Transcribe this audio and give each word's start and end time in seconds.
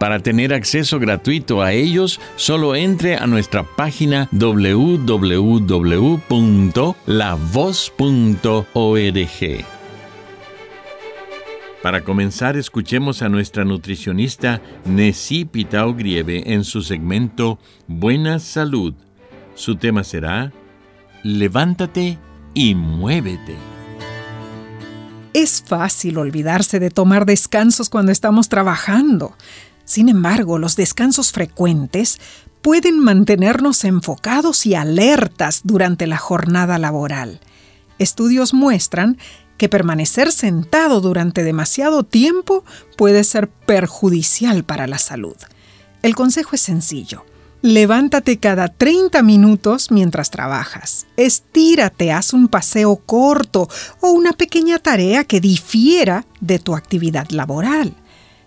Para 0.00 0.18
tener 0.18 0.54
acceso 0.54 0.98
gratuito 0.98 1.60
a 1.60 1.72
ellos, 1.74 2.20
solo 2.36 2.74
entre 2.74 3.16
a 3.16 3.26
nuestra 3.26 3.64
página 3.64 4.30
www.lavoz.org. 4.32 5.24
Para 11.82 12.02
comenzar, 12.02 12.56
escuchemos 12.56 13.20
a 13.20 13.28
nuestra 13.28 13.66
nutricionista 13.66 14.62
Nessie 14.86 15.44
Pitao 15.44 15.92
Grieve 15.92 16.54
en 16.54 16.64
su 16.64 16.80
segmento 16.80 17.58
Buena 17.86 18.38
Salud. 18.38 18.94
Su 19.54 19.76
tema 19.76 20.02
será 20.02 20.50
Levántate 21.22 22.18
y 22.54 22.74
muévete. 22.74 23.54
Es 25.34 25.62
fácil 25.64 26.16
olvidarse 26.16 26.80
de 26.80 26.88
tomar 26.88 27.26
descansos 27.26 27.90
cuando 27.90 28.12
estamos 28.12 28.48
trabajando. 28.48 29.34
Sin 29.90 30.08
embargo, 30.08 30.60
los 30.60 30.76
descansos 30.76 31.32
frecuentes 31.32 32.20
pueden 32.62 33.00
mantenernos 33.00 33.82
enfocados 33.82 34.64
y 34.64 34.76
alertas 34.76 35.62
durante 35.64 36.06
la 36.06 36.16
jornada 36.16 36.78
laboral. 36.78 37.40
Estudios 37.98 38.54
muestran 38.54 39.18
que 39.56 39.68
permanecer 39.68 40.30
sentado 40.30 41.00
durante 41.00 41.42
demasiado 41.42 42.04
tiempo 42.04 42.64
puede 42.96 43.24
ser 43.24 43.48
perjudicial 43.50 44.62
para 44.62 44.86
la 44.86 44.98
salud. 44.98 45.34
El 46.02 46.14
consejo 46.14 46.50
es 46.52 46.60
sencillo. 46.60 47.24
Levántate 47.60 48.38
cada 48.38 48.68
30 48.68 49.24
minutos 49.24 49.90
mientras 49.90 50.30
trabajas. 50.30 51.08
Estírate, 51.16 52.12
haz 52.12 52.32
un 52.32 52.46
paseo 52.46 52.94
corto 52.94 53.68
o 54.00 54.10
una 54.12 54.34
pequeña 54.34 54.78
tarea 54.78 55.24
que 55.24 55.40
difiera 55.40 56.26
de 56.40 56.60
tu 56.60 56.76
actividad 56.76 57.28
laboral. 57.30 57.96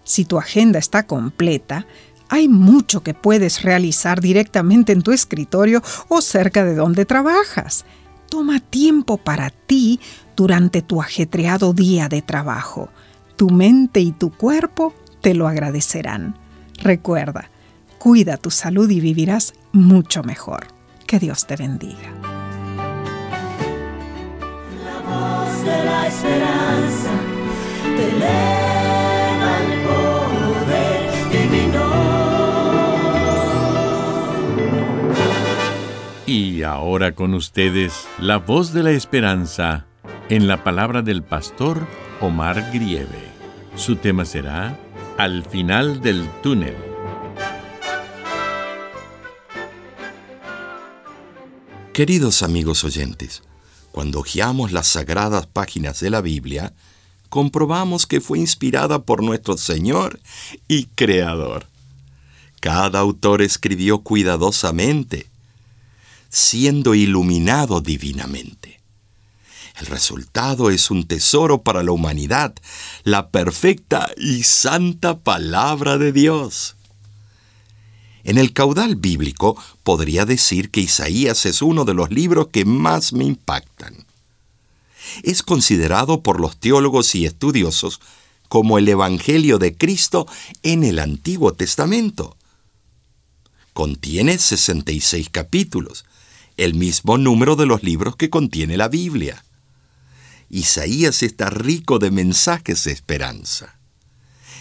Si 0.04 0.26
tu 0.26 0.38
agenda 0.38 0.80
está 0.80 1.04
completa, 1.04 1.86
hay 2.30 2.48
mucho 2.48 3.04
que 3.04 3.14
puedes 3.14 3.62
realizar 3.62 4.20
directamente 4.20 4.92
en 4.92 5.02
tu 5.02 5.12
escritorio 5.12 5.82
o 6.08 6.22
cerca 6.22 6.66
de 6.66 6.76
donde 6.76 7.06
trabajas. 7.06 7.86
Toma 8.30 8.60
tiempo 8.60 9.18
para 9.18 9.52
ti 9.52 10.00
durante 10.36 10.82
tu 10.82 11.02
ajetreado 11.02 11.74
día 11.74 12.10
de 12.10 12.22
trabajo. 12.22 12.90
Tu 13.36 13.50
mente 13.50 14.00
y 14.00 14.12
tu 14.12 14.32
cuerpo 14.32 14.94
te 15.22 15.34
lo 15.36 15.48
agradecerán. 15.48 16.36
Recuerda, 16.82 17.52
cuida 18.00 18.38
tu 18.38 18.50
salud 18.50 18.90
y 18.90 19.00
vivirás 19.00 19.54
mucho 19.72 20.24
mejor. 20.24 20.68
Que 21.06 21.20
Dios 21.20 21.46
te 21.46 21.56
bendiga. 21.56 22.12
La 24.84 25.00
voz 25.02 25.64
de 25.64 25.86
la 25.86 26.08
esperanza 26.08 27.12
te 27.96 28.20
Ahora 36.64 37.14
con 37.14 37.34
ustedes, 37.34 38.08
la 38.20 38.38
voz 38.38 38.74
de 38.74 38.84
la 38.84 38.92
esperanza 38.92 39.86
en 40.30 40.48
la 40.48 40.64
palabra 40.64 41.02
del 41.02 41.22
pastor 41.22 41.86
Omar 42.22 42.72
Grieve. 42.72 43.32
Su 43.76 43.98
tema 43.98 44.24
será 44.24 44.80
Al 45.18 45.44
final 45.44 46.02
del 46.02 46.30
túnel. 46.42 46.76
Queridos 51.92 52.42
amigos 52.44 52.84
oyentes, 52.84 53.44
cuando 53.92 54.20
hojeamos 54.20 54.72
las 54.72 54.88
sagradas 54.88 55.48
páginas 55.48 56.00
de 56.00 56.10
la 56.10 56.22
Biblia, 56.22 56.74
comprobamos 57.30 58.08
que 58.08 58.22
fue 58.22 58.40
inspirada 58.40 59.04
por 59.04 59.22
nuestro 59.22 59.58
Señor 59.58 60.20
y 60.68 60.86
Creador. 60.96 61.68
Cada 62.62 63.00
autor 63.00 63.42
escribió 63.42 64.00
cuidadosamente 64.00 65.33
siendo 66.34 66.96
iluminado 66.96 67.80
divinamente. 67.80 68.82
El 69.80 69.86
resultado 69.86 70.72
es 70.72 70.90
un 70.90 71.06
tesoro 71.06 71.62
para 71.62 71.84
la 71.84 71.92
humanidad, 71.92 72.56
la 73.04 73.30
perfecta 73.30 74.10
y 74.18 74.42
santa 74.42 75.20
palabra 75.20 76.00
de 76.00 76.12
Dios. 76.12 76.76
En 78.24 78.40
el 78.40 78.52
caudal 78.52 78.96
bíblico 78.96 79.62
podría 79.84 80.26
decir 80.26 80.72
que 80.72 80.82
Isaías 80.82 81.46
es 81.46 81.62
uno 81.62 81.86
de 81.86 81.94
los 81.94 82.10
libros 82.10 82.48
que 82.48 82.66
más 82.66 83.14
me 83.14 83.26
impactan. 83.26 84.06
Es 85.22 85.44
considerado 85.44 86.24
por 86.24 86.40
los 86.40 86.58
teólogos 86.58 87.14
y 87.14 87.28
estudiosos 87.28 88.02
como 88.50 88.80
el 88.80 88.90
Evangelio 88.90 89.60
de 89.60 89.78
Cristo 89.78 90.26
en 90.64 90.84
el 90.84 90.98
Antiguo 90.98 91.54
Testamento. 91.54 92.38
Contiene 93.74 94.40
66 94.40 95.30
capítulos, 95.30 96.06
el 96.58 96.74
mismo 96.74 97.18
número 97.18 97.56
de 97.56 97.66
los 97.66 97.84
libros 97.84 98.16
que 98.16 98.30
contiene 98.30 98.78
la 98.78 98.88
Biblia. 98.88 99.44
Isaías 100.50 101.24
está 101.24 101.50
rico 101.50 102.00
de 102.00 102.12
mensajes 102.12 102.84
de 102.84 102.92
esperanza. 102.92 103.80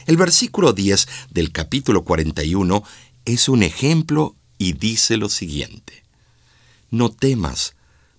El 0.07 0.17
versículo 0.17 0.73
10 0.73 1.07
del 1.31 1.53
capítulo 1.53 2.03
41 2.03 2.83
es 3.25 3.49
un 3.49 3.63
ejemplo 3.63 4.35
y 4.59 4.73
dice 4.73 5.17
lo 5.17 5.29
siguiente. 5.29 6.03
No 6.91 7.11
temas, 7.11 7.75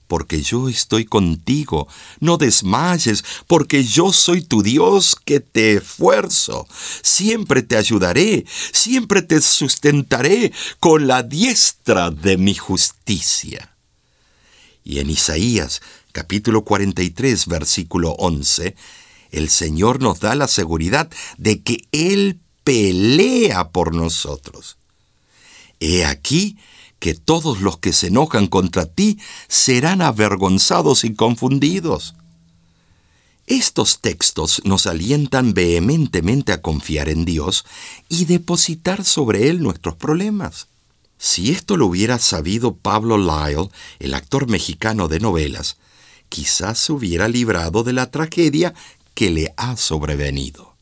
porque 0.07 0.41
yo 0.41 0.69
estoy 0.69 1.05
contigo. 1.05 1.87
No 2.19 2.37
desmayes, 2.37 3.23
porque 3.47 3.83
yo 3.83 4.13
soy 4.13 4.41
tu 4.41 4.63
Dios 4.63 5.15
que 5.23 5.39
te 5.39 5.73
esfuerzo. 5.73 6.67
Siempre 7.01 7.63
te 7.63 7.77
ayudaré, 7.77 8.45
siempre 8.71 9.21
te 9.21 9.41
sustentaré 9.41 10.51
con 10.79 11.07
la 11.07 11.23
diestra 11.23 12.11
de 12.11 12.37
mi 12.37 12.55
justicia. 12.55 13.75
Y 14.83 14.99
en 14.99 15.09
Isaías 15.09 15.81
capítulo 16.13 16.63
43 16.63 17.47
versículo 17.47 18.11
11, 18.11 18.75
el 19.31 19.49
Señor 19.49 20.01
nos 20.01 20.19
da 20.19 20.35
la 20.35 20.47
seguridad 20.47 21.09
de 21.37 21.61
que 21.61 21.87
Él 21.91 22.39
pelea 22.63 23.69
por 23.69 23.93
nosotros. 23.93 24.77
He 25.79 26.05
aquí 26.05 26.57
que 27.03 27.15
todos 27.15 27.59
los 27.59 27.79
que 27.79 27.91
se 27.91 28.07
enojan 28.07 28.47
contra 28.47 28.85
ti 28.85 29.19
serán 29.49 30.01
avergonzados 30.01 31.03
y 31.03 31.13
confundidos. 31.13 32.15
Estos 33.45 33.99
textos 33.99 34.61
nos 34.63 34.87
alientan 34.87 35.53
vehementemente 35.53 36.53
a 36.53 36.61
confiar 36.61 37.09
en 37.09 37.25
Dios 37.25 37.65
y 38.07 38.23
depositar 38.23 39.03
sobre 39.03 39.49
Él 39.49 39.61
nuestros 39.61 39.97
problemas. 39.97 40.67
Si 41.17 41.51
esto 41.51 41.75
lo 41.75 41.87
hubiera 41.87 42.19
sabido 42.19 42.73
Pablo 42.73 43.17
Lyle, 43.17 43.69
el 43.99 44.13
actor 44.13 44.47
mexicano 44.47 45.09
de 45.09 45.19
novelas, 45.19 45.75
quizás 46.29 46.79
se 46.79 46.93
hubiera 46.93 47.27
librado 47.27 47.83
de 47.83 47.91
la 47.91 48.11
tragedia 48.11 48.73
que 49.13 49.29
le 49.29 49.53
ha 49.57 49.75
sobrevenido. 49.75 50.72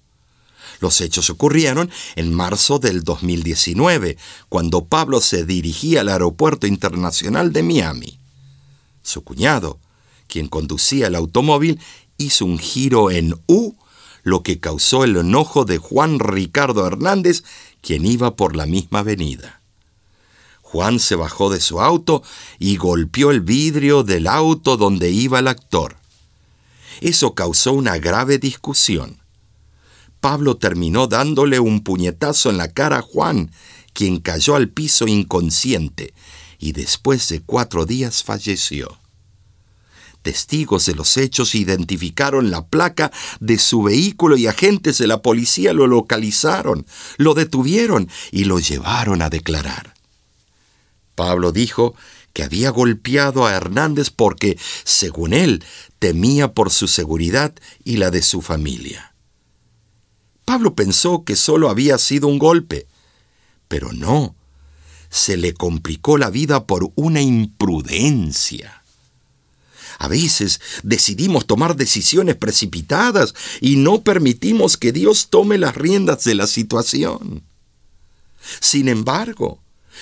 Los 0.82 1.00
hechos 1.00 1.30
ocurrieron 1.30 1.92
en 2.16 2.34
marzo 2.34 2.80
del 2.80 3.04
2019, 3.04 4.18
cuando 4.50 4.84
Pablo 4.86 5.22
se 5.22 5.46
dirigía 5.46 6.02
al 6.02 6.10
Aeropuerto 6.10 6.66
Internacional 6.66 7.54
de 7.54 7.62
Miami. 7.62 8.20
Su 9.04 9.24
cuñado, 9.24 9.80
quien 10.28 10.48
conducía 10.48 11.08
el 11.08 11.16
automóvil, 11.16 11.80
hizo 12.18 12.46
un 12.46 12.58
giro 12.58 13.12
en 13.12 13.40
U, 13.46 13.76
lo 14.24 14.42
que 14.42 14.60
causó 14.60 15.04
el 15.04 15.16
enojo 15.18 15.66
de 15.66 15.78
Juan 15.78 16.18
Ricardo 16.18 16.88
Hernández, 16.88 17.44
quien 17.82 18.04
iba 18.04 18.36
por 18.36 18.56
la 18.56 18.66
misma 18.66 19.00
avenida. 19.00 19.62
Juan 20.64 21.00
se 21.00 21.14
bajó 21.14 21.52
de 21.52 21.60
su 21.60 21.80
auto 21.80 22.24
y 22.58 22.78
golpeó 22.78 23.30
el 23.30 23.42
vidrio 23.42 24.02
del 24.02 24.26
auto 24.26 24.78
donde 24.78 25.12
iba 25.12 25.38
el 25.38 25.48
actor. 25.48 25.98
Eso 27.02 27.36
causó 27.36 27.74
una 27.74 28.00
grave 28.00 28.40
discusión. 28.40 29.21
Pablo 30.22 30.56
terminó 30.56 31.08
dándole 31.08 31.60
un 31.60 31.82
puñetazo 31.82 32.52
en 32.52 32.58
la 32.58 32.72
cara 32.72 33.00
a 33.00 33.02
Juan, 33.02 33.52
quien 33.94 34.20
cayó 34.20 34.56
al 34.56 34.70
piso 34.70 35.08
inconsciente 35.08 36.14
y 36.60 36.72
después 36.74 37.28
de 37.28 37.42
cuatro 37.42 37.86
días 37.86 38.24
falleció. 38.24 39.00
Testigos 40.22 40.86
de 40.86 40.94
los 40.94 41.18
hechos 41.18 41.56
identificaron 41.56 42.52
la 42.52 42.68
placa 42.68 43.12
de 43.40 43.58
su 43.58 43.82
vehículo 43.82 44.38
y 44.38 44.46
agentes 44.46 45.00
de 45.00 45.08
la 45.08 45.24
policía 45.24 45.74
lo 45.74 45.88
localizaron, 45.88 46.86
lo 47.18 47.34
detuvieron 47.34 48.08
y 48.32 48.44
lo 48.44 48.60
llevaron 48.60 49.24
a 49.24 49.30
declarar. 49.30 49.96
Pablo 51.16 51.52
dijo 51.52 51.96
que 52.34 52.44
había 52.44 52.70
golpeado 52.70 53.48
a 53.48 53.54
Hernández 53.54 54.12
porque, 54.12 54.58
según 54.84 55.34
él, 55.34 55.64
temía 55.98 56.54
por 56.54 56.70
su 56.70 56.88
seguridad 56.88 57.54
y 57.84 57.98
la 57.98 58.12
de 58.12 58.22
su 58.22 58.44
familia. 58.44 59.11
Pablo 60.46 60.76
pensó 60.76 61.24
que 61.24 61.36
solo 61.36 61.70
había 61.70 61.98
sido 61.98 62.28
un 62.28 62.40
golpe, 62.40 62.88
pero 63.68 63.94
no, 63.94 64.36
se 65.10 65.38
le 65.38 65.54
complicó 65.54 66.18
la 66.18 66.30
vida 66.30 66.66
por 66.66 66.92
una 66.96 67.22
imprudencia. 67.22 68.84
A 70.00 70.08
veces 70.08 70.60
decidimos 70.82 71.46
tomar 71.46 71.76
decisiones 71.76 72.36
precipitadas 72.36 73.36
y 73.60 73.76
no 73.76 74.02
permitimos 74.02 74.78
que 74.78 74.92
Dios 74.92 75.28
tome 75.30 75.60
las 75.60 75.76
riendas 75.76 76.24
de 76.24 76.34
la 76.34 76.48
situación. 76.48 77.44
Sin 78.60 78.88
embargo, 78.88 79.60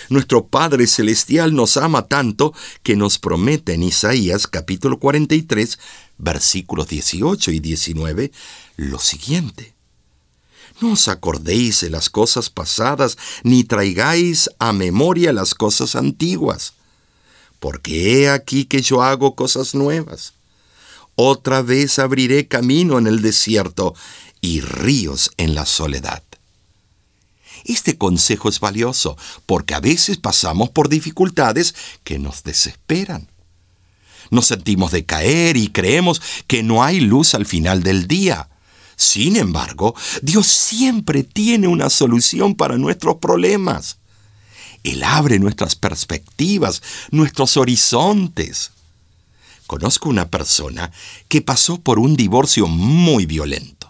nuestro 0.07 0.47
Padre 0.47 0.87
Celestial 0.87 1.53
nos 1.53 1.75
ama 1.75 2.07
tanto 2.07 2.53
que 2.83 2.95
nos 2.95 3.19
promete 3.19 3.73
en 3.73 3.83
Isaías 3.83 4.47
capítulo 4.47 4.99
43, 4.99 5.77
versículos 6.17 6.87
18 6.87 7.51
y 7.51 7.59
19, 7.59 8.31
lo 8.77 8.99
siguiente. 8.99 9.78
No 10.81 10.93
os 10.93 11.07
acordéis 11.07 11.81
de 11.81 11.89
las 11.89 12.09
cosas 12.09 12.49
pasadas, 12.49 13.17
ni 13.43 13.63
traigáis 13.63 14.49
a 14.59 14.73
memoria 14.73 15.33
las 15.33 15.53
cosas 15.55 15.95
antiguas, 15.95 16.73
porque 17.59 18.23
he 18.23 18.29
aquí 18.29 18.65
que 18.65 18.81
yo 18.81 19.03
hago 19.03 19.35
cosas 19.35 19.75
nuevas. 19.75 20.33
Otra 21.15 21.61
vez 21.61 21.99
abriré 21.99 22.47
camino 22.47 22.97
en 22.97 23.07
el 23.07 23.21
desierto 23.21 23.93
y 24.41 24.61
ríos 24.61 25.31
en 25.37 25.53
la 25.53 25.65
soledad. 25.65 26.23
Este 27.65 27.97
consejo 27.97 28.49
es 28.49 28.59
valioso 28.59 29.17
porque 29.45 29.73
a 29.73 29.79
veces 29.79 30.17
pasamos 30.17 30.69
por 30.69 30.89
dificultades 30.89 31.75
que 32.03 32.19
nos 32.19 32.43
desesperan. 32.43 33.27
Nos 34.31 34.47
sentimos 34.47 34.91
decaer 34.91 35.57
y 35.57 35.69
creemos 35.69 36.21
que 36.47 36.63
no 36.63 36.83
hay 36.83 36.99
luz 36.99 37.33
al 37.33 37.45
final 37.45 37.83
del 37.83 38.07
día. 38.07 38.49
Sin 38.99 39.37
embargo, 39.37 39.95
Dios 40.21 40.45
siempre 40.47 41.23
tiene 41.23 41.69
una 41.69 41.89
solución 41.89 42.53
para 42.53 42.77
nuestros 42.77 43.15
problemas. 43.15 43.95
Él 44.83 45.03
abre 45.03 45.39
nuestras 45.39 45.77
perspectivas, 45.77 46.83
nuestros 47.09 47.55
horizontes. 47.55 48.71
Conozco 49.67 50.09
una 50.09 50.27
persona 50.27 50.91
que 51.29 51.41
pasó 51.41 51.79
por 51.79 51.97
un 51.97 52.17
divorcio 52.17 52.67
muy 52.67 53.25
violento. 53.25 53.89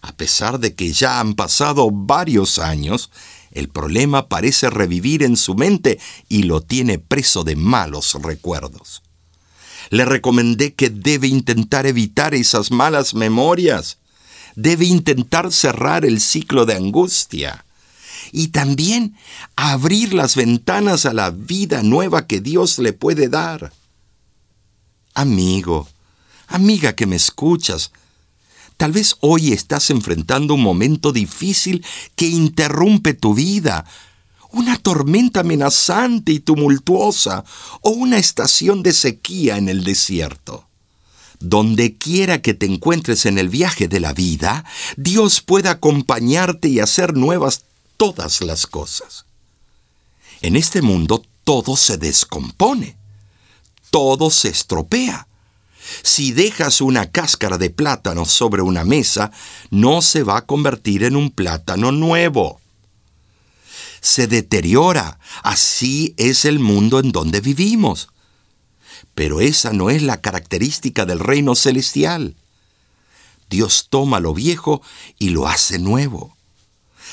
A 0.00 0.10
pesar 0.10 0.58
de 0.58 0.74
que 0.74 0.92
ya 0.92 1.20
han 1.20 1.34
pasado 1.34 1.88
varios 1.92 2.58
años, 2.58 3.12
el 3.52 3.68
problema 3.68 4.26
parece 4.26 4.68
revivir 4.68 5.22
en 5.22 5.36
su 5.36 5.54
mente 5.54 6.00
y 6.28 6.42
lo 6.42 6.60
tiene 6.60 6.98
preso 6.98 7.44
de 7.44 7.54
malos 7.54 8.14
recuerdos. 8.20 9.00
Le 9.90 10.04
recomendé 10.04 10.74
que 10.74 10.90
debe 10.90 11.28
intentar 11.28 11.86
evitar 11.86 12.34
esas 12.34 12.72
malas 12.72 13.14
memorias 13.14 13.98
debe 14.58 14.86
intentar 14.86 15.52
cerrar 15.52 16.04
el 16.04 16.20
ciclo 16.20 16.66
de 16.66 16.74
angustia 16.74 17.64
y 18.32 18.48
también 18.48 19.16
abrir 19.54 20.12
las 20.12 20.34
ventanas 20.34 21.06
a 21.06 21.12
la 21.12 21.30
vida 21.30 21.84
nueva 21.84 22.26
que 22.26 22.40
Dios 22.40 22.80
le 22.80 22.92
puede 22.92 23.28
dar. 23.28 23.72
Amigo, 25.14 25.88
amiga 26.48 26.96
que 26.96 27.06
me 27.06 27.14
escuchas, 27.14 27.92
tal 28.76 28.90
vez 28.90 29.14
hoy 29.20 29.52
estás 29.52 29.90
enfrentando 29.90 30.54
un 30.54 30.62
momento 30.62 31.12
difícil 31.12 31.86
que 32.16 32.26
interrumpe 32.26 33.14
tu 33.14 33.34
vida, 33.34 33.84
una 34.50 34.76
tormenta 34.76 35.40
amenazante 35.40 36.32
y 36.32 36.40
tumultuosa 36.40 37.44
o 37.82 37.90
una 37.90 38.18
estación 38.18 38.82
de 38.82 38.92
sequía 38.92 39.56
en 39.56 39.68
el 39.68 39.84
desierto. 39.84 40.67
Donde 41.40 41.96
quiera 41.96 42.42
que 42.42 42.54
te 42.54 42.66
encuentres 42.66 43.26
en 43.26 43.38
el 43.38 43.48
viaje 43.48 43.88
de 43.88 44.00
la 44.00 44.12
vida, 44.12 44.64
Dios 44.96 45.40
puede 45.40 45.68
acompañarte 45.68 46.68
y 46.68 46.80
hacer 46.80 47.14
nuevas 47.14 47.62
todas 47.96 48.40
las 48.42 48.66
cosas. 48.66 49.24
En 50.40 50.56
este 50.56 50.82
mundo 50.82 51.24
todo 51.44 51.76
se 51.76 51.96
descompone, 51.96 52.96
todo 53.90 54.30
se 54.30 54.48
estropea. 54.48 55.28
Si 56.02 56.32
dejas 56.32 56.80
una 56.80 57.10
cáscara 57.10 57.56
de 57.56 57.70
plátano 57.70 58.24
sobre 58.24 58.62
una 58.62 58.84
mesa, 58.84 59.30
no 59.70 60.02
se 60.02 60.22
va 60.22 60.38
a 60.38 60.46
convertir 60.46 61.04
en 61.04 61.16
un 61.16 61.30
plátano 61.30 61.92
nuevo. 61.92 62.60
Se 64.00 64.26
deteriora. 64.26 65.18
Así 65.42 66.14
es 66.16 66.44
el 66.44 66.58
mundo 66.58 67.00
en 67.00 67.10
donde 67.10 67.40
vivimos. 67.40 68.08
Pero 69.14 69.40
esa 69.40 69.72
no 69.72 69.90
es 69.90 70.02
la 70.02 70.20
característica 70.20 71.06
del 71.06 71.18
reino 71.20 71.54
celestial. 71.54 72.34
Dios 73.50 73.86
toma 73.88 74.20
lo 74.20 74.34
viejo 74.34 74.82
y 75.18 75.30
lo 75.30 75.48
hace 75.48 75.78
nuevo. 75.78 76.36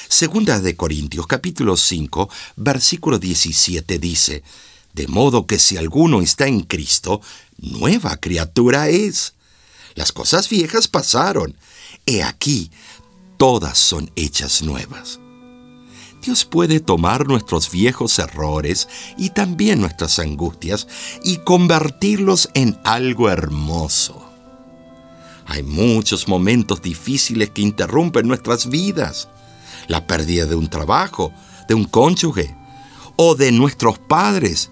Segunda 0.07 0.59
de 0.59 0.75
Corintios 0.75 1.27
capítulo 1.27 1.77
5, 1.77 2.29
versículo 2.57 3.19
17 3.19 3.97
dice, 3.99 4.43
De 4.93 5.07
modo 5.07 5.47
que 5.47 5.59
si 5.59 5.77
alguno 5.77 6.21
está 6.21 6.47
en 6.47 6.61
Cristo, 6.61 7.21
nueva 7.57 8.17
criatura 8.17 8.89
es. 8.89 9.33
Las 9.95 10.11
cosas 10.11 10.49
viejas 10.49 10.87
pasaron. 10.87 11.55
He 12.05 12.21
aquí, 12.21 12.69
todas 13.37 13.77
son 13.77 14.11
hechas 14.15 14.61
nuevas. 14.61 15.19
Dios 16.25 16.43
puede 16.43 16.79
tomar 16.79 17.27
nuestros 17.27 17.69
viejos 17.69 18.17
errores 18.17 18.87
y 19.15 19.29
también 19.29 19.79
nuestras 19.79 20.17
angustias 20.17 20.87
y 21.23 21.37
convertirlos 21.37 22.49
en 22.55 22.79
algo 22.83 23.29
hermoso. 23.29 24.25
Hay 25.45 25.61
muchos 25.61 26.27
momentos 26.27 26.81
difíciles 26.81 27.51
que 27.51 27.61
interrumpen 27.61 28.27
nuestras 28.27 28.69
vidas. 28.69 29.29
La 29.87 30.07
pérdida 30.07 30.47
de 30.47 30.55
un 30.55 30.67
trabajo, 30.67 31.31
de 31.67 31.75
un 31.75 31.85
cónyuge 31.85 32.55
o 33.17 33.35
de 33.35 33.51
nuestros 33.51 33.99
padres. 33.99 34.71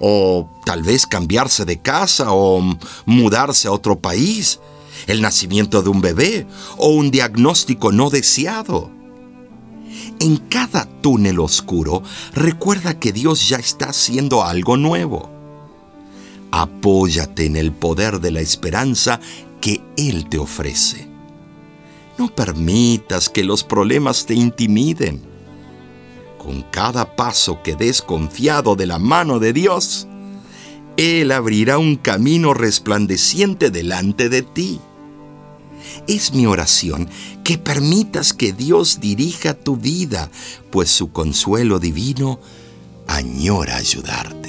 O 0.00 0.50
tal 0.66 0.82
vez 0.82 1.06
cambiarse 1.06 1.64
de 1.64 1.80
casa 1.80 2.32
o 2.32 2.60
mudarse 3.06 3.68
a 3.68 3.72
otro 3.72 4.00
país. 4.00 4.58
El 5.06 5.22
nacimiento 5.22 5.82
de 5.82 5.90
un 5.90 6.00
bebé 6.00 6.48
o 6.78 6.88
un 6.88 7.12
diagnóstico 7.12 7.92
no 7.92 8.10
deseado. 8.10 8.93
En 10.24 10.38
cada 10.38 10.86
túnel 11.02 11.38
oscuro, 11.38 12.02
recuerda 12.32 12.98
que 12.98 13.12
Dios 13.12 13.46
ya 13.46 13.58
está 13.58 13.90
haciendo 13.90 14.42
algo 14.42 14.78
nuevo. 14.78 15.30
Apóyate 16.50 17.44
en 17.44 17.56
el 17.56 17.72
poder 17.72 18.20
de 18.20 18.30
la 18.30 18.40
esperanza 18.40 19.20
que 19.60 19.82
Él 19.98 20.26
te 20.30 20.38
ofrece. 20.38 21.06
No 22.16 22.34
permitas 22.34 23.28
que 23.28 23.44
los 23.44 23.64
problemas 23.64 24.24
te 24.24 24.32
intimiden. 24.32 25.20
Con 26.38 26.62
cada 26.70 27.16
paso 27.16 27.62
que 27.62 27.76
des 27.76 28.00
confiado 28.00 28.76
de 28.76 28.86
la 28.86 28.98
mano 28.98 29.38
de 29.40 29.52
Dios, 29.52 30.08
Él 30.96 31.32
abrirá 31.32 31.76
un 31.76 31.96
camino 31.96 32.54
resplandeciente 32.54 33.68
delante 33.68 34.30
de 34.30 34.40
ti. 34.40 34.80
Es 36.06 36.32
mi 36.32 36.46
oración 36.46 37.08
que 37.42 37.58
permitas 37.58 38.32
que 38.32 38.52
Dios 38.52 39.00
dirija 39.00 39.54
tu 39.54 39.76
vida, 39.76 40.30
pues 40.70 40.90
su 40.90 41.12
consuelo 41.12 41.78
divino 41.78 42.40
añora 43.06 43.76
ayudarte. 43.76 44.43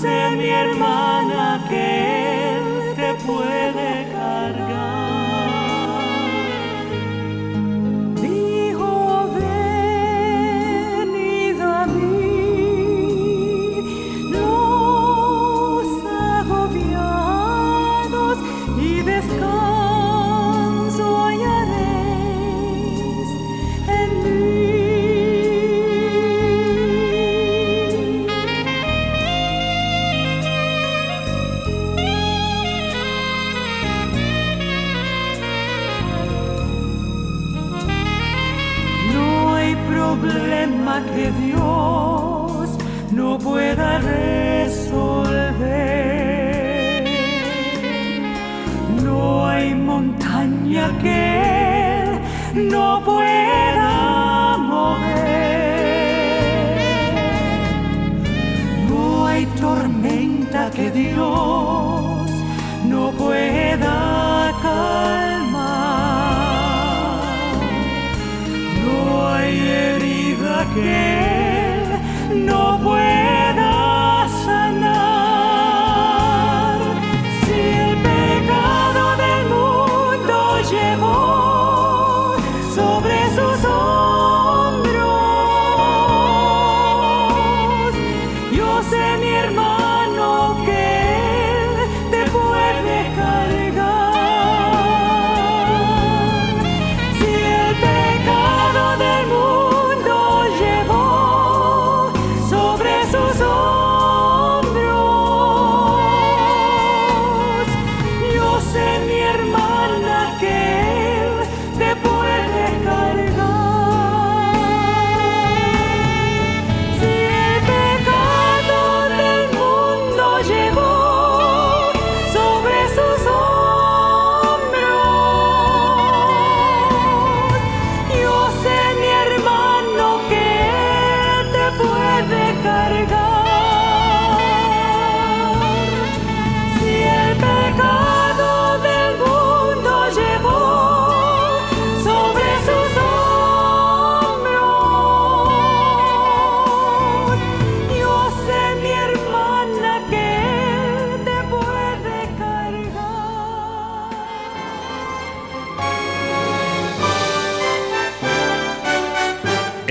Sé 0.00 0.36
mi 0.36 0.48
hermana 0.48 1.64
que 1.68 1.85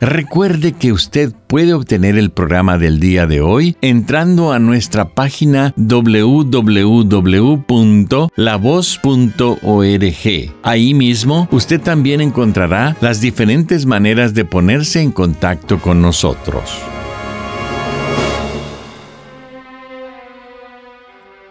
Recuerde 0.00 0.72
que 0.72 0.92
usted 0.92 1.32
puede 1.46 1.72
obtener 1.72 2.18
el 2.18 2.30
programa 2.30 2.78
del 2.78 2.98
día 3.00 3.26
de 3.26 3.40
hoy 3.40 3.76
entrando 3.80 4.52
a 4.52 4.58
nuestra 4.58 5.10
página 5.10 5.72
www.lavoz.org. 5.76 6.54
Ahí 10.62 10.94
mismo 10.94 11.48
usted 11.52 11.80
también 11.80 12.20
encontrará 12.20 12.96
las 13.00 13.20
diferentes 13.20 13.86
maneras 13.86 14.34
de 14.34 14.44
ponerse 14.44 15.00
en 15.00 15.12
contacto 15.12 15.80
con 15.80 16.02
nosotros. 16.02 16.70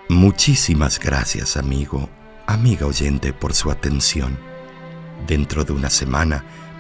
Muchísimas 0.09 0.99
gracias, 0.99 1.57
amigo, 1.57 2.09
amiga 2.45 2.85
oyente, 2.85 3.33
por 3.33 3.53
su 3.53 3.71
atención. 3.71 4.37
Dentro 5.27 5.63
de 5.63 5.73
una 5.73 5.89
semana, 5.89 6.43